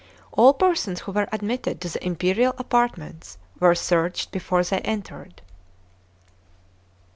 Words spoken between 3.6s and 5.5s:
searched before they entered.